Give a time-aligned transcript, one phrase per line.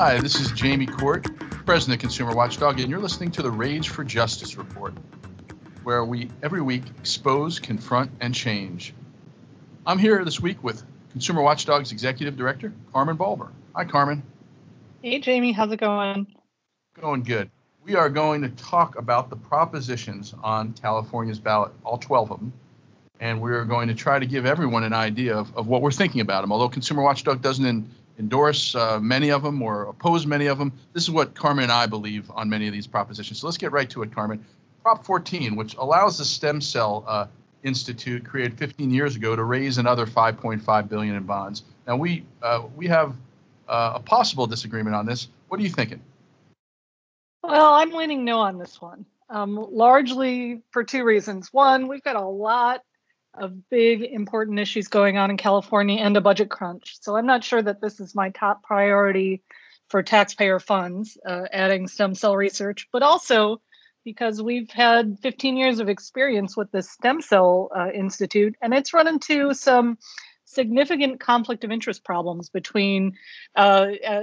[0.00, 1.26] Hi, this is Jamie Court,
[1.66, 4.94] President of Consumer Watchdog, and you're listening to the Rage for Justice Report,
[5.82, 8.94] where we every week expose, confront, and change.
[9.84, 13.48] I'm here this week with Consumer Watchdog's Executive Director, Carmen Balber.
[13.74, 14.22] Hi, Carmen.
[15.02, 16.28] Hey, Jamie, how's it going?
[16.94, 17.50] Going good.
[17.82, 22.52] We are going to talk about the propositions on California's ballot, all 12 of them,
[23.18, 26.20] and we're going to try to give everyone an idea of, of what we're thinking
[26.20, 26.52] about them.
[26.52, 30.72] Although Consumer Watchdog doesn't in, endorse uh, many of them or oppose many of them,
[30.92, 33.40] this is what Carmen and I believe on many of these propositions.
[33.40, 34.44] So let's get right to it, Carmen.
[34.82, 37.26] Prop 14, which allows the stem cell uh,
[37.62, 41.62] institute created 15 years ago to raise another 5.5 billion in bonds.
[41.86, 43.16] Now we uh, we have
[43.68, 45.28] uh, a possible disagreement on this.
[45.48, 46.00] What are you thinking?
[47.42, 51.52] Well, I'm leaning no on this one, um, largely for two reasons.
[51.52, 52.82] One, we've got a lot
[53.40, 57.44] of big important issues going on in California and a budget crunch, so I'm not
[57.44, 59.42] sure that this is my top priority
[59.88, 63.60] for taxpayer funds, uh, adding stem cell research, but also
[64.04, 68.94] because we've had 15 years of experience with the Stem Cell uh, Institute, and it's
[68.94, 69.98] run into some
[70.44, 73.18] significant conflict of interest problems between
[73.54, 74.22] uh, uh,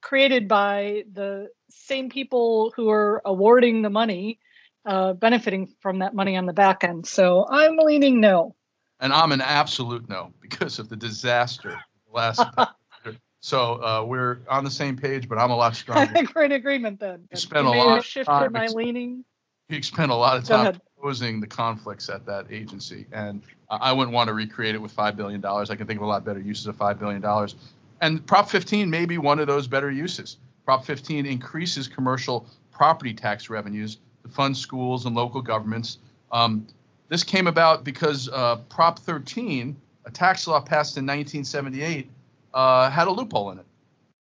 [0.00, 4.38] created by the same people who are awarding the money,
[4.86, 7.06] uh, benefiting from that money on the back end.
[7.06, 8.54] So I'm leaning no.
[9.00, 11.78] And I'm an absolute no because of the disaster
[12.10, 12.42] last.
[13.40, 16.02] so uh, we're on the same page, but I'm a lot stronger.
[16.02, 17.26] I think we're in agreement then.
[17.30, 18.04] You spent a lot.
[18.04, 19.24] Shifted time my leaning.
[19.68, 24.14] You spent a lot of time opposing the conflicts at that agency, and I wouldn't
[24.14, 25.70] want to recreate it with five billion dollars.
[25.70, 27.56] I can think of a lot better uses of five billion dollars,
[28.00, 30.36] and Prop 15 may be one of those better uses.
[30.64, 35.98] Prop 15 increases commercial property tax revenues to fund schools and local governments.
[36.32, 36.66] Um,
[37.08, 42.10] this came about because uh, Prop 13, a tax law passed in 1978,
[42.52, 43.66] uh, had a loophole in it.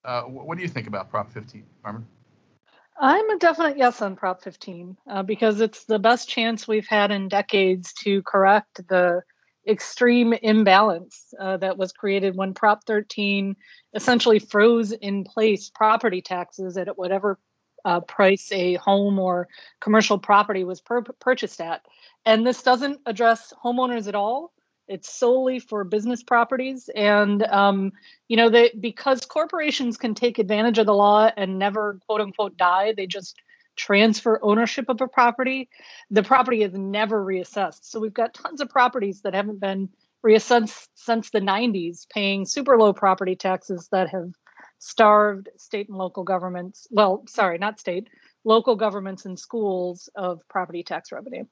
[0.03, 2.05] Uh, what do you think about Prop 15, Carmen?
[2.97, 7.11] I'm a definite yes on Prop 15 uh, because it's the best chance we've had
[7.11, 9.21] in decades to correct the
[9.67, 13.55] extreme imbalance uh, that was created when Prop 13
[13.95, 17.39] essentially froze in place property taxes at whatever
[17.85, 19.47] uh, price a home or
[19.79, 21.85] commercial property was per- purchased at.
[22.25, 24.51] And this doesn't address homeowners at all.
[24.87, 27.91] It's solely for business properties, and um,
[28.27, 32.55] you know they because corporations can take advantage of the law and never quote unquote
[32.55, 32.93] die.
[32.95, 33.41] They just
[33.75, 35.69] transfer ownership of a property.
[36.11, 37.79] The property is never reassessed.
[37.83, 39.89] So we've got tons of properties that haven't been
[40.25, 44.31] reassessed since the 90s, paying super low property taxes that have
[44.85, 46.87] starved state and local governments.
[46.91, 48.07] Well, sorry, not state,
[48.43, 51.45] local governments and schools of property tax revenue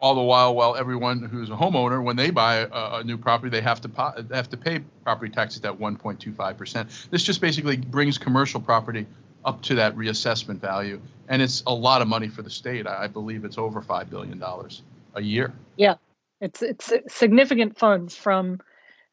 [0.00, 3.50] all the while while everyone who's a homeowner when they buy a, a new property
[3.50, 7.10] they have to po- have to pay property taxes at 1.25%.
[7.10, 9.06] This just basically brings commercial property
[9.44, 12.86] up to that reassessment value and it's a lot of money for the state.
[12.86, 14.82] I, I believe it's over 5 billion dollars
[15.14, 15.52] a year.
[15.76, 15.96] Yeah.
[16.40, 18.60] It's it's significant funds from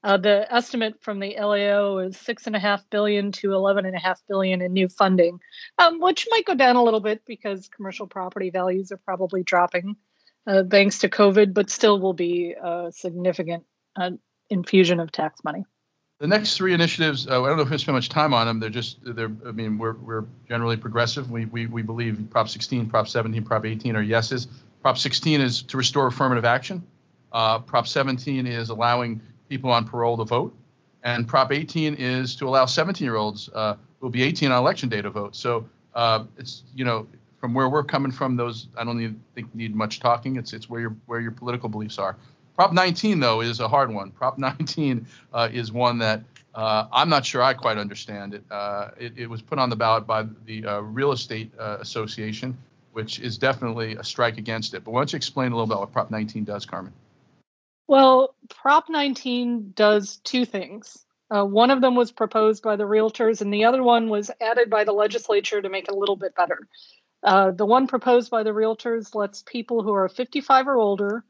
[0.07, 3.93] uh, the estimate from the LAO is six and a half billion to eleven and
[3.93, 5.41] a half billion in new funding,
[5.77, 9.97] um, which might go down a little bit because commercial property values are probably dropping
[10.47, 13.65] uh, thanks to COVID, but still will be a significant
[13.97, 14.11] uh,
[14.49, 15.65] infusion of tax money.
[16.19, 18.61] The next three initiatives, uh, I don't know if we spend much time on them.
[18.61, 21.29] They're just, they're, I mean, we're, we're generally progressive.
[21.29, 24.47] We, we, we believe Prop 16, Prop 17, Prop 18 are yeses.
[24.81, 26.87] Prop 16 is to restore affirmative action.
[27.31, 30.55] Uh, Prop 17 is allowing people on parole to vote.
[31.03, 34.57] And Prop 18 is to allow 17 year olds uh, who will be 18 on
[34.59, 35.35] election day to vote.
[35.35, 37.07] So uh, it's, you know,
[37.39, 40.37] from where we're coming from, those I don't need, think need much talking.
[40.37, 42.17] It's it's where your where your political beliefs are.
[42.55, 44.11] Prop 19 though is a hard one.
[44.11, 46.23] Prop 19 uh, is one that
[46.55, 48.43] uh, I'm not sure I quite understand it.
[48.49, 49.13] Uh, it.
[49.15, 49.29] it.
[49.29, 52.57] was put on the ballot by the uh, Real Estate Association,
[52.93, 54.83] which is definitely a strike against it.
[54.83, 56.93] But why don't you explain a little bit what Prop 19 does, Carmen?
[57.87, 61.05] Well, Prop 19 does two things.
[61.29, 64.69] Uh, one of them was proposed by the realtors, and the other one was added
[64.69, 66.67] by the legislature to make it a little bit better.
[67.23, 71.23] Uh, the one proposed by the realtors lets people who are 55 or older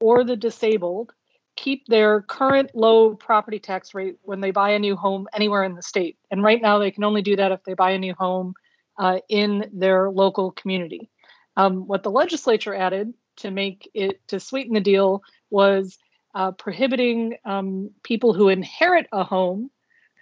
[0.00, 1.12] or the disabled
[1.56, 5.74] keep their current low property tax rate when they buy a new home anywhere in
[5.74, 6.16] the state.
[6.30, 8.54] And right now, they can only do that if they buy a new home
[8.98, 11.10] uh, in their local community.
[11.56, 15.96] Um, what the legislature added to make it to sweeten the deal was
[16.34, 19.70] uh, prohibiting um, people who inherit a home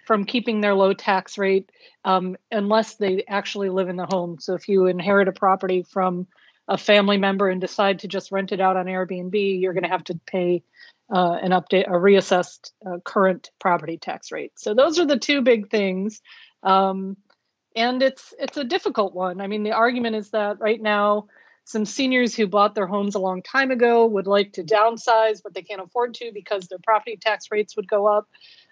[0.05, 1.71] from keeping their low tax rate
[2.03, 4.37] um, unless they actually live in the home.
[4.39, 6.27] So if you inherit a property from
[6.67, 9.89] a family member and decide to just rent it out on Airbnb, you're going to
[9.89, 10.63] have to pay
[11.13, 14.53] uh, an update, a reassessed uh, current property tax rate.
[14.55, 16.21] So those are the two big things.
[16.63, 17.17] Um,
[17.75, 19.41] and it's it's a difficult one.
[19.41, 21.27] I mean, the argument is that right now,
[21.65, 25.53] some seniors who bought their homes a long time ago would like to downsize, but
[25.53, 28.27] they can't afford to because their property tax rates would go up.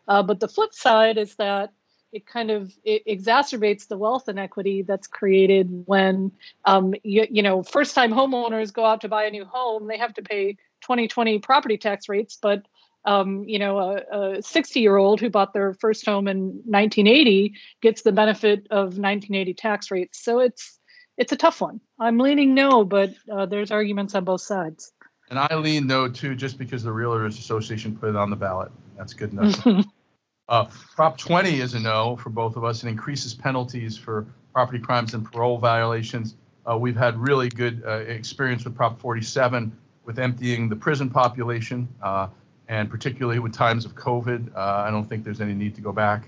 [0.07, 1.71] Uh, but the flip side is that
[2.11, 6.31] it kind of it exacerbates the wealth inequity that's created when
[6.65, 9.97] um, you, you know first time homeowners go out to buy a new home they
[9.97, 12.65] have to pay 2020 property tax rates but
[13.05, 18.01] um, you know a 60 year old who bought their first home in 1980 gets
[18.01, 20.77] the benefit of 1980 tax rates so it's
[21.17, 24.93] it's a tough one i'm leaning no but uh, there's arguments on both sides
[25.29, 28.71] and i lean no too just because the realtors association put it on the ballot
[28.97, 29.65] that's good enough
[30.51, 30.65] Uh,
[30.95, 32.83] Prop 20 is a no for both of us.
[32.83, 36.35] It increases penalties for property crimes and parole violations.
[36.69, 39.71] Uh, we've had really good uh, experience with Prop 47
[40.03, 42.27] with emptying the prison population, uh,
[42.67, 44.53] and particularly with times of COVID.
[44.53, 46.27] Uh, I don't think there's any need to go back,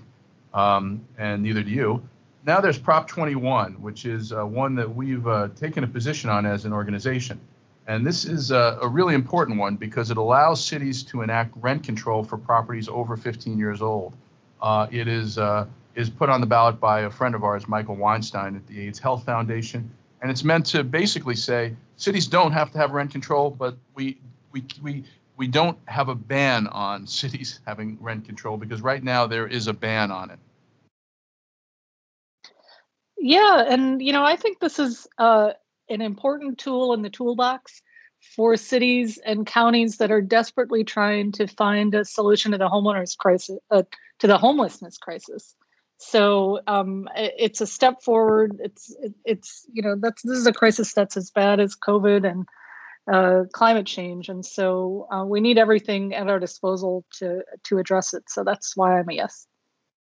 [0.54, 2.08] um, and neither do you.
[2.46, 5.26] Now there's Prop 21, which is uh, one that we've
[5.56, 7.40] taken a position on as an organization.
[7.86, 11.82] And this is a, a, really important one because it allows cities to enact rent
[11.82, 14.14] control for properties over 15 years old.
[14.62, 17.96] Uh, it is uh, is put on the ballot by a friend of ours, Michael
[17.96, 19.90] Weinstein, at the AIDS Health Foundation,
[20.22, 24.18] and it's meant to basically say cities don't have to have rent control, but we
[24.50, 25.04] we we
[25.36, 29.66] we don't have a ban on cities having rent control because right now there is
[29.66, 30.38] a ban on it.
[33.26, 35.52] Yeah, and you know I think this is uh,
[35.88, 37.80] an important tool in the toolbox
[38.36, 43.16] for cities and counties that are desperately trying to find a solution to the homeowners
[43.16, 43.84] crisis, uh,
[44.18, 45.56] to the homelessness crisis.
[45.96, 48.58] So um, it's a step forward.
[48.58, 48.94] It's
[49.24, 52.46] it's you know that's this is a crisis that's as bad as COVID and
[53.10, 58.12] uh, climate change, and so uh, we need everything at our disposal to to address
[58.12, 58.24] it.
[58.28, 59.46] So that's why I'm a yes.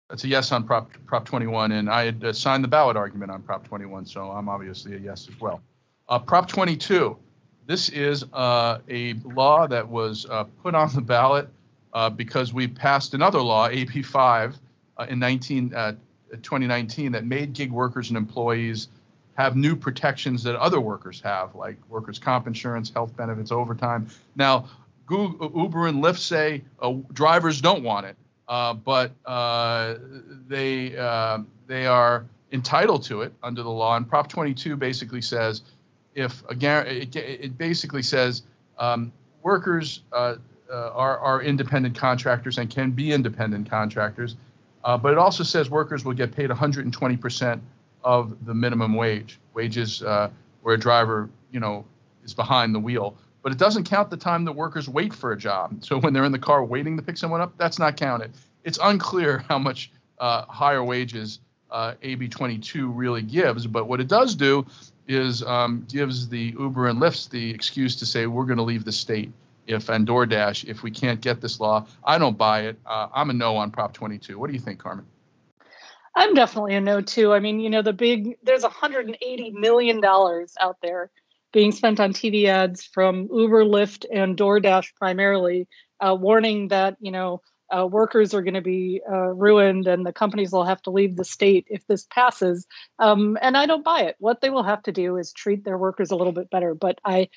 [0.10, 3.32] That's a yes on Prop Prop 21, and I had uh, signed the ballot argument
[3.32, 5.62] on Prop 21, so I'm obviously a yes as well.
[6.08, 7.18] Uh, Prop 22.
[7.66, 11.50] This is uh, a law that was uh, put on the ballot
[11.94, 14.56] uh, because we passed another law, AB 5,
[14.98, 18.90] uh, in 19, 2019, that made gig workers and employees
[19.34, 24.08] have new protections that other workers have, like workers' comp insurance, health benefits, overtime.
[24.36, 24.70] Now,
[25.08, 26.64] Google, Uber and Lyft say
[27.12, 28.16] drivers don't want it
[28.48, 29.96] but uh,
[30.48, 33.98] they uh, they are entitled to it under the law.
[33.98, 35.62] And Prop 22 basically says
[36.14, 38.44] if again it, it basically says
[38.78, 39.12] um,
[39.42, 40.36] workers uh,
[40.72, 44.36] uh, are are independent contractors and can be independent contractors,
[44.84, 47.62] but it also says workers will get paid 120 percent
[48.04, 49.40] of the minimum wage.
[49.54, 51.86] Wages where a driver you know
[52.24, 53.16] is behind the wheel
[53.46, 55.86] but it doesn't count the time the workers wait for a job.
[55.86, 58.32] So when they're in the car waiting to pick someone up, that's not counted.
[58.64, 64.08] It's unclear how much uh, higher wages uh, AB 22 really gives, but what it
[64.08, 64.66] does do
[65.08, 68.84] is um, gives the Uber and Lyft the excuse to say we're going to leave
[68.84, 69.32] the state
[69.68, 71.86] if and DoorDash if we can't get this law.
[72.04, 72.80] I don't buy it.
[72.84, 74.40] Uh, I'm a no on Prop 22.
[74.40, 75.06] What do you think, Carmen?
[76.16, 77.32] I'm definitely a no too.
[77.32, 81.12] I mean, you know, the big there's 180 million dollars out there
[81.56, 85.70] being spent on TV ads from Uber, Lyft, and DoorDash primarily,
[86.02, 87.42] uh, warning that you know
[87.74, 91.16] uh, workers are going to be uh, ruined and the companies will have to leave
[91.16, 92.68] the state if this passes.
[93.00, 94.18] Um, and I don't buy it.
[94.20, 96.76] What they will have to do is treat their workers a little bit better.
[96.76, 97.30] But I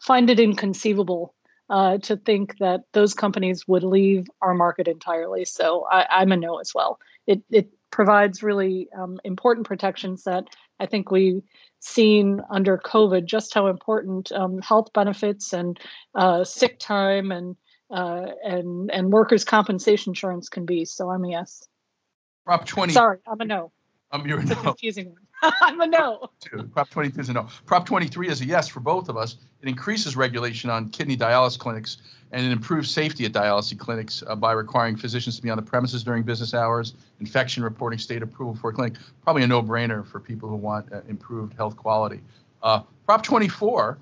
[0.00, 1.34] find it inconceivable
[1.68, 5.44] uh, to think that those companies would leave our market entirely.
[5.44, 6.98] So I, am a no as well.
[7.26, 10.48] It, it provides really um, important protections that
[10.78, 11.42] I think we've
[11.80, 15.78] seen under COVID just how important um, health benefits and
[16.14, 17.56] uh, sick time and
[17.90, 20.84] uh, and and workers' compensation insurance can be.
[20.84, 21.62] So I'm a yes.
[22.44, 22.92] Prop 20.
[22.92, 23.72] Sorry, I'm a no.
[24.24, 24.56] You're it's no.
[24.56, 25.25] confusing one.
[25.62, 26.30] I'm a no.
[26.72, 27.48] Prop 22 is a no.
[27.66, 29.36] Prop 23 is a yes for both of us.
[29.62, 31.98] It increases regulation on kidney dialysis clinics
[32.32, 35.62] and it improves safety at dialysis clinics uh, by requiring physicians to be on the
[35.62, 38.94] premises during business hours, infection reporting, state approval for a clinic.
[39.22, 42.20] Probably a no-brainer for people who want uh, improved health quality.
[42.62, 43.98] Uh, Prop 24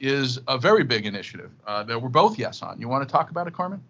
[0.00, 2.80] is a very big initiative uh, that we're both yes on.
[2.80, 3.82] You want to talk about it, Carmen?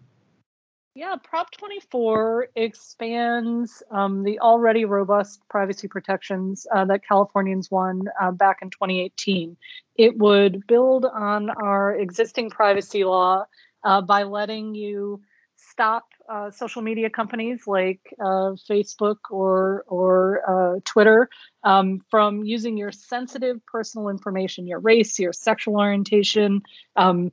[0.95, 8.29] Yeah, Prop 24 expands um, the already robust privacy protections uh, that Californians won uh,
[8.29, 9.57] back in 2018.
[9.95, 13.45] It would build on our existing privacy law
[13.83, 15.23] uh, by letting you
[15.55, 21.27] stop uh, social media companies like uh, Facebook or or uh, Twitter
[21.63, 26.61] um, from using your sensitive personal information, your race, your sexual orientation,
[26.95, 27.31] um,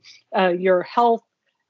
[0.57, 1.21] your health,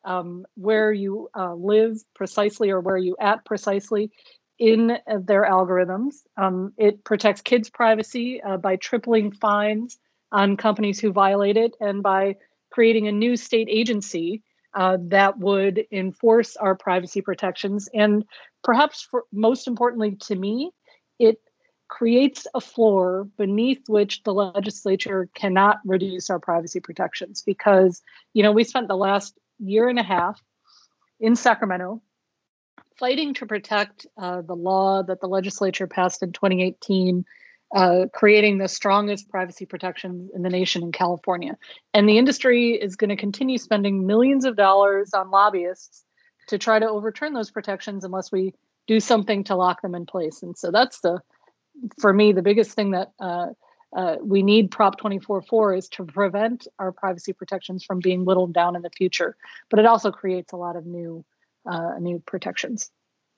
[0.03, 4.11] um, where you uh, live precisely or where you at precisely.
[4.59, 6.17] in their algorithms.
[6.37, 9.97] Um, it protects kids' privacy uh, by tripling fines
[10.31, 12.35] on companies who violate it and by
[12.69, 14.43] creating a new state agency
[14.73, 17.89] uh, that would enforce our privacy protections.
[17.93, 18.23] And
[18.63, 20.71] perhaps for, most importantly to me,
[21.19, 21.39] it
[21.89, 28.01] creates a floor beneath which the legislature cannot reduce our privacy protections because
[28.33, 30.41] you know we spent the last year and a half
[31.19, 32.01] in sacramento
[32.99, 37.25] fighting to protect uh, the law that the legislature passed in 2018
[37.73, 41.57] uh, creating the strongest privacy protections in the nation in California.
[41.93, 46.03] And the industry is going to continue spending millions of dollars on lobbyists
[46.47, 48.53] to try to overturn those protections unless we
[48.87, 50.43] do something to lock them in place.
[50.43, 51.21] And so that's the,
[51.99, 53.47] for me, the biggest thing that uh,
[53.95, 58.53] uh, we need Prop 24 for is to prevent our privacy protections from being whittled
[58.53, 59.35] down in the future.
[59.69, 61.25] But it also creates a lot of new,
[61.65, 62.89] uh, new protections.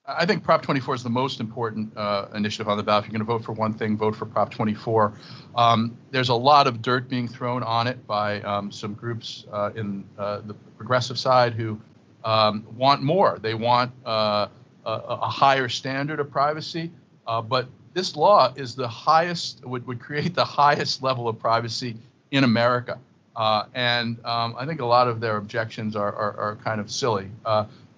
[0.06, 3.04] I think Prop 24 is the most important uh, initiative on the ballot.
[3.04, 5.14] If you're going to vote for one thing, vote for Prop 24.
[5.56, 9.70] Um, there's a lot of dirt being thrown on it by um, some groups uh,
[9.74, 11.80] in uh, the progressive side who
[12.22, 13.38] um, want more.
[13.40, 14.48] They want uh,
[14.84, 16.90] a, a, higher standard of privacy.
[17.26, 21.96] Uh, but this law is the highest, would, would create the highest level of privacy
[22.30, 22.98] in America.
[23.34, 26.90] Uh, and um, I think a lot of their objections are, are, are kind of
[26.90, 27.28] silly.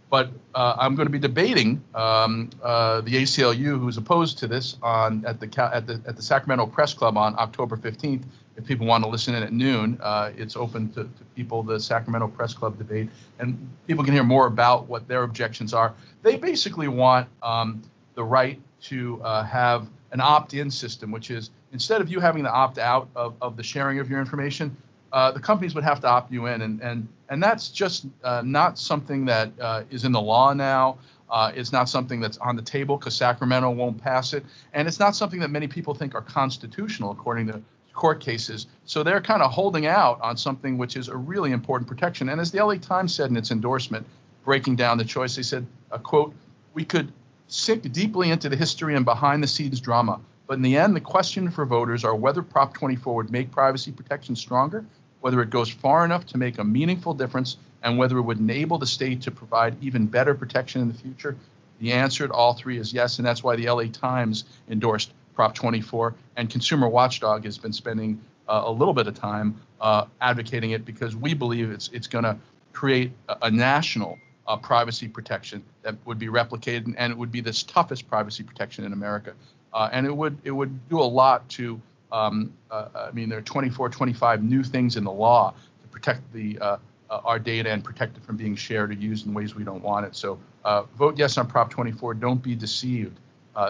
[0.09, 4.77] But uh, I'm going to be debating um, uh, the ACLU, who's opposed to this,
[4.83, 8.23] on at the at the at the Sacramento Press Club on October 15th.
[8.57, 11.63] If people want to listen in at noon, uh, it's open to, to, people.
[11.63, 13.11] The Sacramento Press Club debate,
[13.41, 15.93] and people can hear more about what their objections are.
[16.23, 17.83] They basically want um,
[18.15, 22.51] the right to uh, have an opt-in system, which is instead of you having to
[22.51, 24.77] opt out of, of the sharing of your information,
[25.13, 28.43] uh, the companies would have to opt you in, and and and that's just uh,
[28.45, 30.99] not something that uh, is in the law now.
[31.29, 35.01] Uh, it's not something that's on the table because Sacramento won't pass it, and it's
[35.01, 37.61] not something that many people think are constitutional according to
[37.95, 38.67] court cases.
[38.85, 42.29] So they're kind of holding out on something which is a really important protection.
[42.29, 44.07] And as the LA Times said in its endorsement,
[44.45, 46.35] breaking down the choice, they said, a quote,
[46.75, 47.11] "We could
[47.49, 51.01] sink deeply into the history and behind the scenes drama." But in the end, the
[51.01, 54.85] question for voters are whether Prop 24 would make privacy protection stronger
[55.27, 58.79] whether it goes far enough to make a meaningful difference, and whether it would enable
[58.79, 61.37] the state to provide even better protection in the future?
[61.81, 65.53] The answer to all three is yes, and that's why the LA Times endorsed Prop
[65.53, 70.71] 24, and Consumer Watchdog has been spending uh, a little bit of time uh, advocating
[70.71, 72.39] it because we believe it's it's going to
[72.73, 77.41] create a, a national uh, privacy protection that would be replicated, and it would be
[77.41, 79.35] the toughest privacy protection in America,
[79.73, 81.81] uh, and it would it would do a lot to
[82.13, 86.33] um, uh, I mean, there are 24, 25 new things in the law to protect
[86.33, 86.77] the uh,
[87.11, 89.83] uh, our data and protect it from being shared or used in ways we don't
[89.83, 90.17] want it.
[90.17, 92.15] So uh, vote yes on Prop 24.
[92.15, 93.19] Don't be deceived.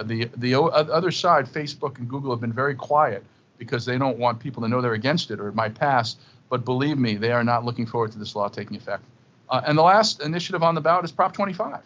[0.04, 3.25] The the other side, Facebook and Google, have been very quiet
[3.56, 6.16] because they don't want people to know they're against it or it might pass.
[6.49, 9.04] But believe me, they are not looking forward to this law taking effect.
[9.48, 11.82] Uh, and the last initiative on the ballot is Prop 25.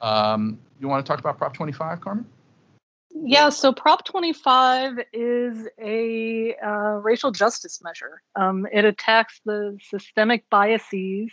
[0.00, 2.26] Um, you want to talk about Prop 25, Carmen?
[3.12, 8.22] Yeah, so Prop 25 is a uh, racial justice measure.
[8.36, 11.30] Um, it attacks the systemic biases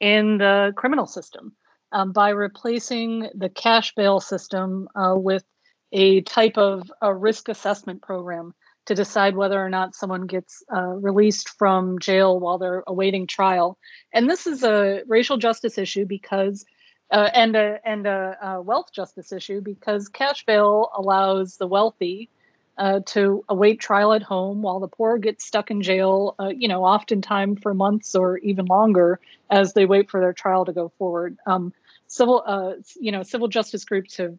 [0.00, 1.56] in the criminal system
[1.92, 5.44] um, by replacing the cash bail system uh, with
[5.92, 8.52] a type of a risk assessment program
[8.86, 13.78] to decide whether or not someone gets uh, released from jail while they're awaiting trial.
[14.12, 16.64] And this is a racial justice issue because
[17.10, 22.30] uh, and a and a, a, wealth justice issue because cash bail allows the wealthy
[22.76, 26.34] uh, to await trial at home while the poor get stuck in jail.
[26.40, 30.64] Uh, you know, oftentimes for months or even longer as they wait for their trial
[30.64, 31.36] to go forward.
[31.46, 31.72] Um,
[32.06, 34.38] civil, uh, you know, civil justice groups have.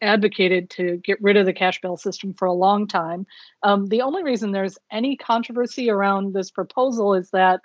[0.00, 3.26] Advocated to get rid of the cash bail system for a long time.
[3.62, 7.60] Um, the only reason there's any controversy around this proposal is that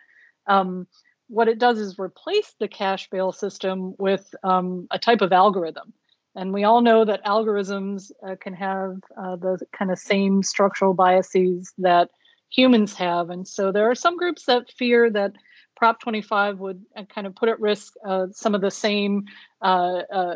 [0.48, 0.88] um,
[1.28, 5.94] what it does is replace the cash bail system with um, a type of algorithm.
[6.36, 10.94] And we all know that algorithms uh, can have uh, the kind of same structural
[10.94, 12.12] biases that
[12.50, 13.30] humans have.
[13.30, 15.34] And so there are some groups that fear that
[15.76, 19.26] Prop 25 would uh, kind of put at risk uh, some of the same,
[19.62, 20.36] uh, uh,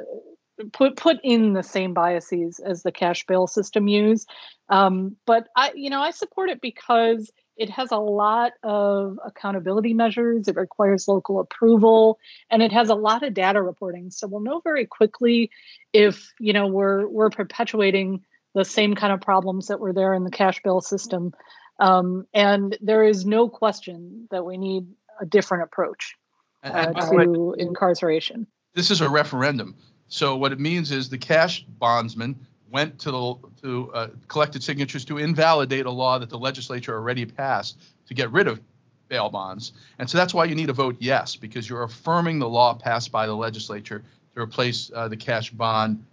[0.71, 4.25] put put in the same biases as the cash bail system use.
[4.69, 9.93] Um, but I, you know, I support it because it has a lot of accountability
[9.93, 10.47] measures.
[10.47, 14.09] It requires local approval, and it has a lot of data reporting.
[14.11, 15.51] So we'll know very quickly
[15.93, 20.23] if you know we're we're perpetuating the same kind of problems that were there in
[20.23, 21.33] the cash bail system.
[21.79, 24.87] Um, and there is no question that we need
[25.19, 26.15] a different approach
[26.63, 28.47] uh, to incarceration.
[28.73, 29.75] This is a referendum.
[30.11, 32.35] So what it means is the cash bondsman
[32.69, 37.25] went to the to uh, collected signatures to invalidate a law that the legislature already
[37.25, 38.59] passed to get rid of
[39.07, 39.71] bail bonds.
[39.99, 43.09] And so that's why you need to vote yes, because you're affirming the law passed
[43.09, 44.03] by the legislature
[44.35, 46.03] to replace uh, the cash bond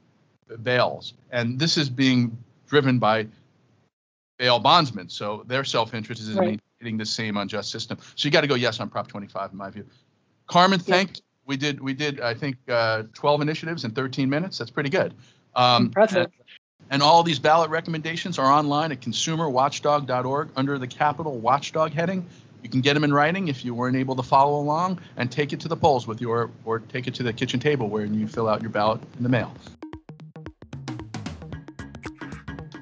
[0.62, 1.14] bails.
[1.32, 2.38] And this is being
[2.68, 3.26] driven by
[4.38, 5.08] bail bondsmen.
[5.08, 6.50] So their self-interest is Right.
[6.50, 7.98] in maintaining the same unjust system.
[8.14, 9.86] So you got to go yes on Prop 25, in my view.
[10.46, 14.58] Carmen, thank we did we did I think uh, 12 initiatives in 13 minutes.
[14.58, 15.14] That's pretty good.
[15.56, 16.30] Um, Impressive.
[16.90, 22.24] and all these ballot recommendations are online at consumerwatchdog.org under the Capital Watchdog heading.
[22.62, 25.52] You can get them in writing if you weren't able to follow along and take
[25.52, 28.28] it to the polls with your, or take it to the kitchen table where you
[28.28, 29.54] fill out your ballot in the mail.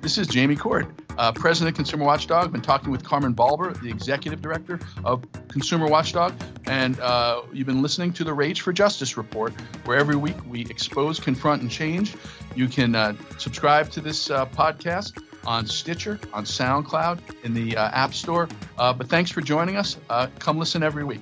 [0.00, 0.86] This is Jamie Court,
[1.18, 2.52] uh, President of Consumer Watchdog.
[2.52, 6.34] Been talking with Carmen Balber, the Executive Director of Consumer Watchdog,
[6.66, 9.52] and uh, you've been listening to the Rage for Justice report,
[9.84, 12.14] where every week we expose, confront, and change.
[12.54, 17.90] You can uh, subscribe to this uh, podcast on Stitcher, on SoundCloud, in the uh,
[17.90, 18.48] App Store.
[18.78, 19.96] Uh, but thanks for joining us.
[20.38, 21.20] Come listen every week.